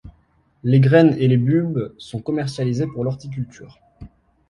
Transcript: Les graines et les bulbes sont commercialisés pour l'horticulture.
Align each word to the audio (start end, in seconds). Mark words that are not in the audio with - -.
Les 0.63 0.79
graines 0.79 1.15
et 1.19 1.27
les 1.27 1.37
bulbes 1.37 1.93
sont 1.99 2.23
commercialisés 2.23 2.87
pour 2.87 3.03
l'horticulture. 3.03 3.77